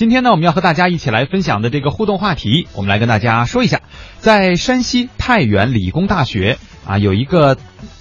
[0.00, 3.82] 今天呢，我们要和大家一起来分享的这个互动话题，我们来跟大家说一下，
[4.18, 7.58] 在山西太原理工大学啊，有一个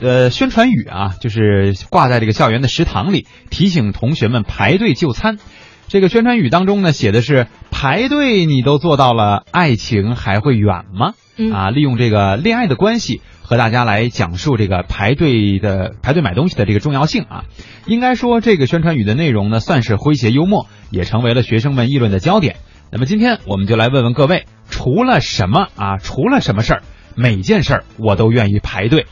[0.00, 5.38] 呃宣传语啊，就是挂在这个校园的食堂里，提醒同学们排队就餐。
[5.90, 11.14] 这个宣传语当中呢，写的是排队你都做到了，爱情还会远吗？
[11.36, 17.44] 嗯啊，利用这个恋爱的关系和大家来讲述这个排队的排队买东西的这个重要性啊。
[17.86, 22.58] 应该说，这个宣传语的内容呢，算是诙谐幽默，也成为了学生们议论的焦点。
[22.92, 25.96] 那么今天我们就来问问各位，除了什么啊？
[25.98, 26.82] 除了什么事儿？
[27.16, 29.06] 每件事儿我都愿意排队。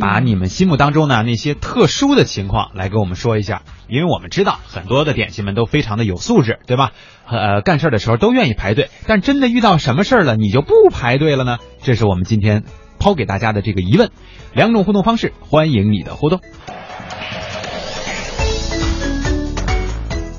[0.00, 6.92] 把你们心目当中呢那些特殊的情况来跟我们说一下，因为我们知道很多的点心们都非常的有素质，对吧？
[7.26, 11.58] 呃，干事儿的时候都愿意排队，但真的遇到什么事儿了，你就不排队了呢？
[11.82, 12.64] 这是我们今天
[12.98, 14.10] 抛给大家的这个疑问。
[14.52, 16.40] 两种互动方式，欢迎你的互动。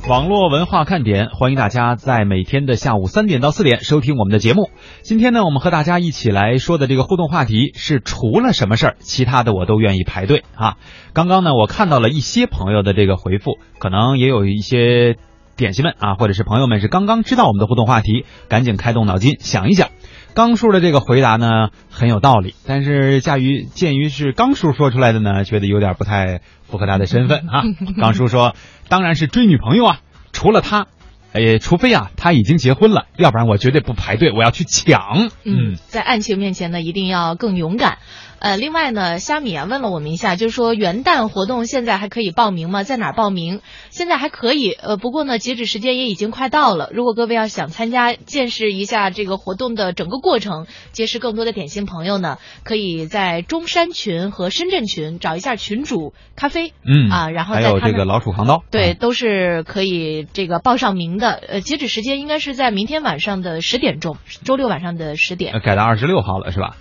[0.06, 4.70] 网络文化看点，欢迎大家在每天的下午三点到四点收听我们的节目。
[5.02, 10.76] 今天呢，我们和大家一起来说的这个互动话题是除了什么事儿，其他的我都愿意排队啊。
[11.14, 15.16] 刚刚呢，我看到了一些朋友的这个回复，可能也有一些
[15.56, 19.88] 点心们啊，或者是朋友们是刚刚知道我们的互动话题，赶紧开动脑筋想一想。
[20.34, 27.64] 刚叔的这个回答呢很有道理，但是鉴于鉴于是刚叔说出来的呢，觉得有点不太符合他的身份啊。
[28.02, 28.56] 刚叔说，
[28.90, 30.00] 当然是追女朋友啊，
[30.32, 30.88] 除了他，
[31.34, 35.30] 哎，除非啊他已经结婚了，要不然我绝对不排队，我要去抢。
[35.44, 38.00] 嗯，在爱情面前呢，一定要更勇敢。
[38.44, 42.84] 呃，另外呢，虾米啊问了我们一下，就是说元旦活动现在还可以报名吗？
[42.84, 43.62] 在哪儿报名？
[43.90, 46.90] 现在还可以，呃，不过呢，截止时间也已经快到了。
[46.92, 56.74] 如果各位要想参加，见识一下这个活动的整个过程，结识更多的点心朋友呢，可以在中山群和深圳群找一下群主咖啡。
[56.84, 61.32] 嗯啊然后还有这个老鼠扛刀，对，啊都是可以这个报上名的。
[61.32, 66.76] 呃，截止时间应该是在明天晚上的十点钟，周六晚上的十点呃，改到二十六号了是吧？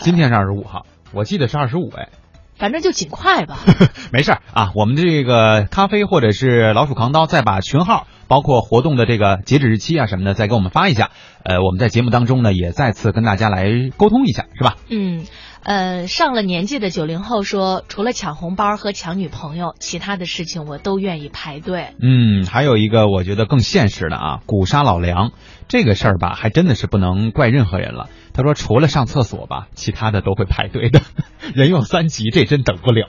[0.00, 2.08] 今天是二十五号，我记得是二十五哎。
[2.58, 3.58] 反正就尽快吧。
[4.14, 11.10] 没事儿啊，我们这个咖啡或者是老鼠扛刀，再把群号，包括活动的这个截止日期啊什么的，再给我们发一下。
[11.44, 14.76] 呃，我们在节目当中呢，也再次跟大家来沟通一下，是吧？
[14.88, 15.26] 嗯，
[15.64, 21.88] 呃，上了年纪的九零后说，除了抢红包和抢女朋友，其他的事情我都愿意排队。
[22.00, 25.32] 嗯，还有一个我觉得更现实的啊，古杀老梁
[25.68, 28.08] 这个事儿吧，还真的是不能怪任何人了。
[28.36, 31.00] 他说，除了上厕所吧，其他的都会排队的。
[31.54, 33.08] 人有三急，这真等不了。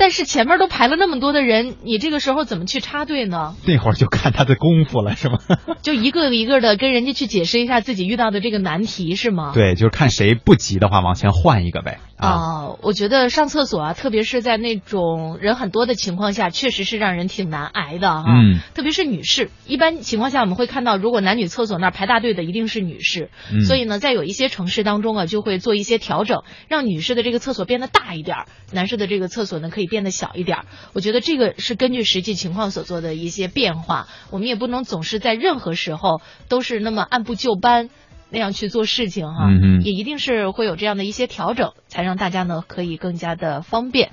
[0.00, 3.54] 但是前面都排了那么多的人，你这个时候怎么去插队呢？
[3.66, 5.36] 那会儿就看他的功夫了，是吗？
[5.82, 9.52] 就一个一个的跟人家去解释一下自己遇到的这个难题，是吗？
[9.52, 11.98] 对，就是看谁不急的话，往前换一个呗。
[12.16, 18.24] 啊，哦，我觉得上厕所啊，特别是在那种人很多的情况下，确实是让人挺难挨的哈。
[18.26, 30.64] 嗯，特别是女士，一般情况下我们会看到，如果男女厕所那儿排大队的一定是女士，嗯所以呢，在有一些城市当中啊，就会做一些调整，让女士的这个厕所变得大一点儿，男士的这个厕所呢可以变得小一点儿。
[30.94, 37.90] 我觉得这个是根据实际情况所做的一些变化，我们也不能总是在任何时候都是那么按部就班。
[38.32, 44.12] 那样去做事情哈，嗯也一定是会有这样的一些调整，才让大家呢可以更加的方便。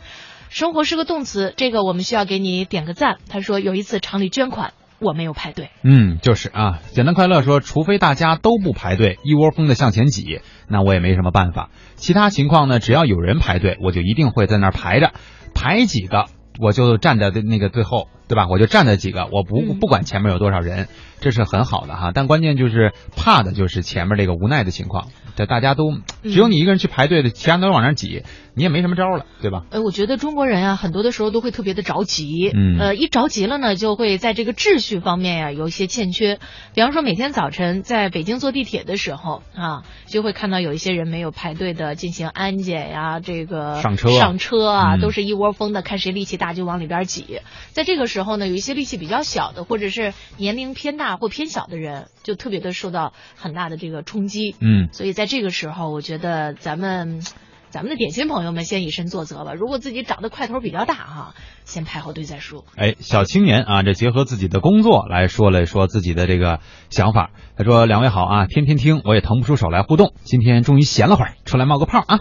[0.49, 3.17] 生活是个动词，这个我们需要给你点个赞。
[3.29, 5.69] 他说有一次厂里捐款，我没有排队。
[5.83, 11.69] 嗯，就是啊，简单快乐说，除非大家都不排队，一窝蜂的向前挤，那我也没什么办法。
[11.93, 15.11] 其他情况呢，只要有人排队，我就一定会在那儿排着，
[15.53, 16.25] 排几个
[16.59, 18.47] 我就站在那个最后，对吧？
[18.49, 20.87] 我就站在几个，我不嗯不管前面有多少人，
[21.21, 22.11] 这是很好的哈。
[22.13, 25.93] 但关键就是怕的就是前面这个无奈的情况，这大家都
[26.23, 28.23] 只有你一个人去排队的，其他人都往那儿挤，
[28.53, 29.63] 你也没什么招了，对吧？
[29.69, 36.39] 呃，我觉得中国人啊，很多的时候都会特别的着急，嗯呃，一着急了呢，就会在这个秩序方面呀、有一些欠缺。
[36.73, 47.39] 比方说，每天早晨在北京坐地铁的时候啊，就会看到有一些人没有排队的进行安检呀，这个上车上车啊，嗯都是一窝蜂的，看谁力气大就往里边挤。
[47.71, 54.55] 在这个时候呢，有一些力气比较小的，或者是年龄偏大或偏小的人，就特别的受到很大的这个冲击。
[54.59, 57.21] 嗯，所以在这个时候，我觉得咱们
[57.69, 59.53] 咱们的点心朋友们先以身作则吧。
[59.53, 61.35] 如果自己长得块头比较大哈，
[61.65, 62.63] 先排好队再说。
[62.75, 66.59] 哎，小青年啊，这结合自己的工作来说了说自己的这个
[66.89, 67.31] 想法。
[67.57, 70.13] 他说：“两位好啊，天天听，我也腾不出手来互动。
[70.23, 72.19] 今天终于闲了会儿，出来冒个泡啊。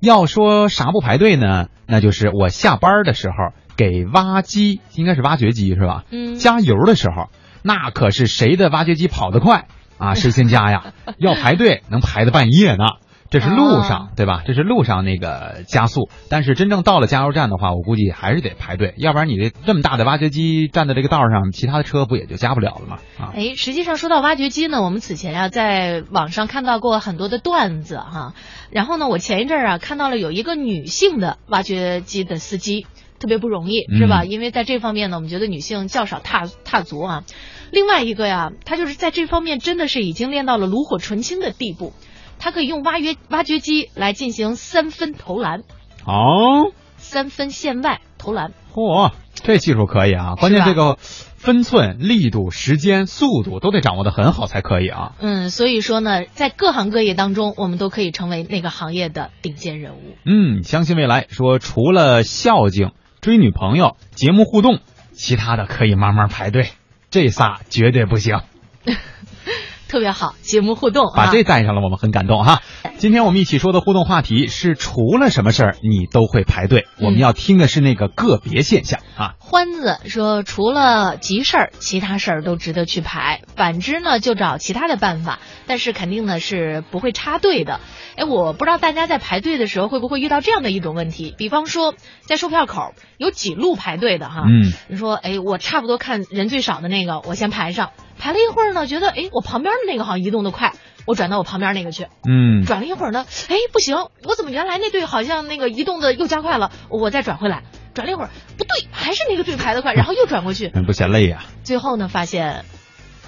[0.00, 1.68] 要说啥不排队呢？
[1.86, 3.34] 那就是我下班的时候
[3.78, 6.04] 给挖机，应该是挖掘机是吧？
[6.10, 7.30] 嗯加油的时候，
[7.62, 10.92] 那可是谁的挖掘机跑得快啊，谁先加呀？
[11.18, 12.84] 要排队能排到半夜呢。
[13.30, 14.42] 这是路上，对吧？
[14.46, 22.96] 这是路上那个加速，但是真正到了加油站的话，我估计还是得排队，要不然你这这么大的挖掘机站在这个道上，其他的车不也就加不了了吗？
[23.20, 28.32] 啊，哎，实际上说到挖掘机呢，我们此前呀在网上看到过很多的段子哈，
[28.70, 32.86] 然后呢，我前一阵儿啊看到了有一个女性的挖掘机的司机。
[33.18, 34.24] 特别不容易，是吧？
[34.24, 37.24] 因为在这方面呢，我们觉得女性较少踏踏足啊。
[37.70, 41.92] 另外一个呀，她就是在这方面真的是已经练到了炉火纯青的地步，
[42.38, 45.64] 她可以用挖掘挖掘机来进行三分投篮。
[46.06, 48.52] 哦，三分线外投篮。
[48.72, 50.36] 嚯，这技术可以啊！
[50.36, 55.16] 关键这个分寸、力度、时间、速度都得掌握的很好才可以啊。
[55.18, 60.16] 嗯，所以说呢，在各行各业当中，我们都可以成为那个行业的顶尖人物。
[60.24, 62.92] 嗯，相信未来说除了孝敬。
[63.20, 64.80] 追女朋友、节目互动，
[65.12, 66.70] 其他的可以慢慢排队，
[67.10, 68.40] 这仨绝对不行。
[69.88, 72.60] 特别好，节目互动，把这带上了，我们很感动哈。
[72.98, 76.88] 今天我们一起说的互动话题是：除了什么事儿你都会排队？
[77.00, 79.34] 我们要听的是那个个别现象啊。
[79.38, 85.38] 欢子说，除了急事儿，其他事儿都值得去排；反之呢，就找其他的办法。
[85.68, 87.78] 但是肯定呢是不会插队的。
[88.16, 94.42] 哎，我不知道大家在排队的时候会不会遇到这样的一种问题，比方说在售票口有几路排队的哈。
[94.44, 94.72] 嗯。
[94.88, 97.90] 你说，哎，我差不多看人最少的那个，我先排上。
[98.18, 100.72] 排了一会儿呢，觉得哎，我旁边的那个好像移动的快，
[101.08, 102.06] 我转到我旁边那个去。
[102.28, 107.62] 嗯，转了一会儿呢，哎，不行，我怎么原来那队好像那个移动的又加快了，我再转回来。
[107.94, 110.68] 转了一会儿，不对，还是那个队排的快，然后又转过去。
[110.68, 111.44] 不嫌累呀？
[111.64, 112.66] 最后呢，发现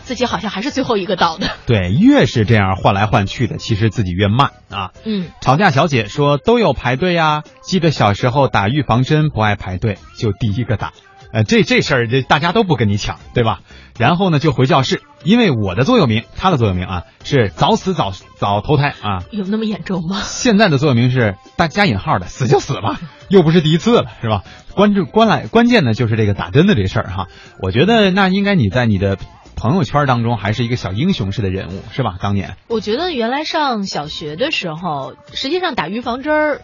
[0.04, 1.48] 自己好像还是最后一个到的。
[1.64, 4.90] 对，越是这样换来换去的，其实自己越慢啊。
[5.04, 5.30] 嗯。
[5.40, 10.92] 吵架小姐说都有排队呀，记得小时候打预防针不爱排队，就第一个打。
[11.32, 13.60] 呃，这这事儿这大家都不跟你抢，对吧？
[13.98, 19.22] 然后呢，就回教室，因为我的座右铭，他的座右铭啊是早死早早投胎啊。
[19.30, 20.20] 有那么严重吗？
[20.24, 22.98] 现在的座右铭是大加引号的，死就死吧，
[23.28, 24.42] 又不是第一次了，是吧？
[24.74, 27.26] 关注关来关键呢就是这个打针的这事儿哈。
[27.60, 29.18] 我觉得那应该你在你的
[29.56, 32.16] 朋友圈当中还是一个小英雄式的人物，是吧？
[32.20, 36.60] 当年我觉得原来上小学的时候，实际上打预防针儿，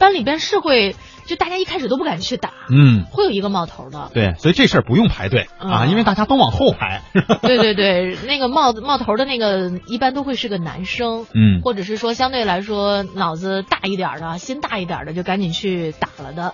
[0.00, 0.96] 班里边是会。
[1.26, 7.02] 就大家一开始都不敢去打，嗯，会有一个冒头的，对，所以这事儿不用排队啊，因为大家都往后排。
[7.42, 16.52] 对对对，那个冒冒头的那个一般都会是个男生，嗯，或者是说相对来说脑子大一点的、心大一点的，就赶紧去打了的。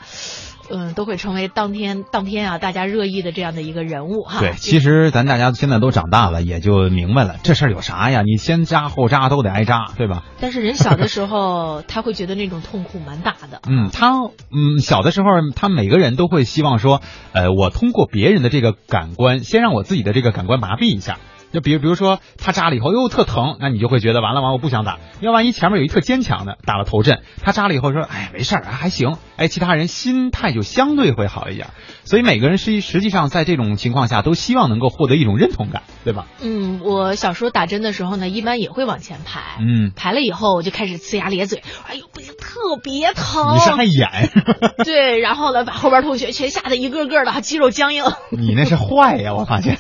[0.71, 4.41] 嗯，都会成为当天当天啊大家热议的这样的一个人物哈。
[4.41, 8.23] 对，其实咱大家现在都长大了，也就明白了这事儿有啥呀？
[8.23, 10.25] 你先扎后扎都得挨扎，对吧？
[10.41, 13.61] 但是人小的时候，他会觉得那种痛苦蛮大的。
[13.69, 14.13] 嗯，他
[14.51, 17.01] 嗯小的时候，他每个人都会希望说，
[17.33, 21.19] 呃，我通过别人的这个感官，先让我自己的这个感官麻痹一下。
[21.53, 24.99] 就比如，比如说他扎了以后又特疼，那你就会觉得完了完，我不想打。
[25.21, 29.17] 要万一前面有一特坚强的打了头阵，他扎了以后说，哎，没事儿，还行。
[29.37, 31.69] 哎，其他人心态就相对会好一点。
[32.05, 36.27] 所以每个人实实际上在这种情况下都希望能够获得一种认同感，对吧？
[36.41, 39.41] 嗯，我小时候打针的时候呢，一般也会往前排。
[39.61, 43.55] 嗯，排了以后我就开始呲牙咧嘴，哎呦不行，特别疼。
[43.55, 44.31] 你是爱演？
[44.85, 48.05] 对，然后呢，把后边同学全吓得一个个的肌肉僵硬。
[48.31, 49.79] 你那是坏呀，我发现。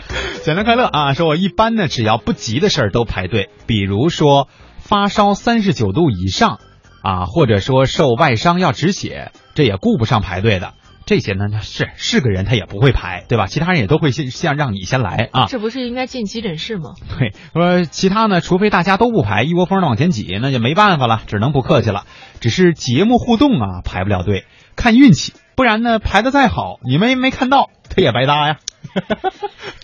[0.42, 1.14] 简单快乐啊！
[1.14, 4.48] 说我一般呢，只要不急的事儿都排队，比如说
[4.78, 6.58] 发烧三十九度以上
[7.02, 10.74] 啊，或者说受外伤要止血，这也顾不上排队的。
[11.04, 13.46] 这些呢，是是个人他也不会排，对吧？
[13.50, 15.46] 其他人也都会先先让你先来啊。
[15.48, 16.94] 这不是应该进急诊室吗？
[17.18, 22.04] 对，说其他呢，除非大家都不排，一窝蜂的往前挤，那就没办法了，只能不客气了。
[22.40, 24.44] 只是节目互动啊，排不了队，
[24.76, 25.32] 看运气。
[25.54, 28.56] 不然呢，排的再好，你们没看到，他也白搭呀。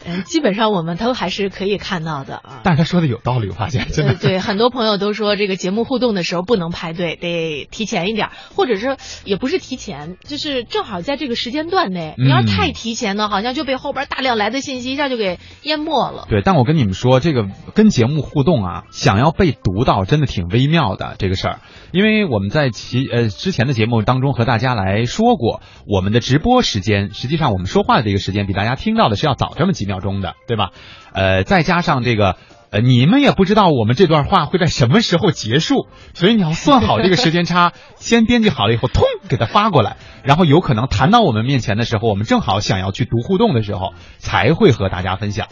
[0.05, 2.61] 嗯，基本上我们都还是可以看到的啊。
[2.63, 4.15] 但是他说的有道理，我发现真的。
[4.15, 12.15] 对，很多朋友都说这个节目互动的时候不能排队，得提前一点，或者是也不是提前，就是正好在这个时间段内。
[12.17, 16.27] 你要太提前呢，好像就被后边大量来的信息一下就给淹没了。
[16.29, 21.61] 对，但我跟你们说，这个跟节目互动啊，想要被读到，真的挺微妙的这个事儿。
[21.93, 30.73] 因为我们在其呃之前的节目当中和大家来说过，我们的直播时间，实际上我们说话的这个时间比大家听到的是要早这么几秒钟的，对吧？
[31.13, 32.37] 呃，再加上这个，
[32.71, 45.47] 呃，你们也不知道我们这段话会在什么时候结束，所以你要算好这个时间差， 先编辑好了以后，通给他发过来，然后有可能谈到我们面前的时候，我们正好想要去读互动的时候，才会和大家分享。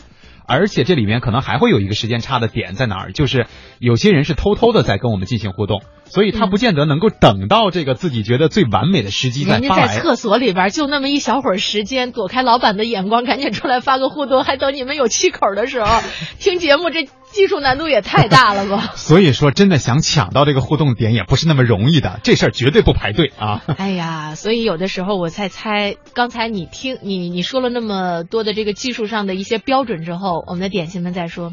[0.47, 3.47] 而且这里面可能还会有一个时间差的点在哪儿，就是
[3.79, 9.87] 有些人是偷偷的在跟我们进行互动，所以他不见得能够等到这个自己觉得最完美的时机再发来。
[9.89, 16.01] 在厕所里边就那么一小会儿时间，躲开老板的眼光，赶紧出来发个互动，还等你们有气口的时候
[16.39, 17.09] 听节目这。
[17.31, 18.93] 技术难度也太大了吧？
[18.97, 23.63] 所以说，真的想抢到这个互动点也不是那么容易的，这事儿绝对不排队啊。
[23.77, 31.53] 哎呀，所以有的时候我在猜，刚才你听你你说了那么多的这个技术上的一些标准之后，我们的点心们在说。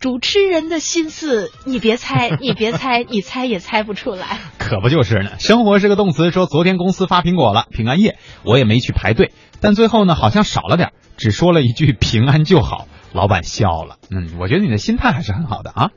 [0.00, 4.38] 主持人的心思，你别猜， 你别猜，你猜也猜不出来。
[4.58, 5.32] 可不就是呢？
[5.40, 13.96] 生活是个动词，说昨天公司发苹果了，平安夜，我也没去排队，但最后呢，好像少了点，只说了一句平安就好，老板笑了。
[14.10, 15.86] 嗯，我觉得你的心态还是很好的啊。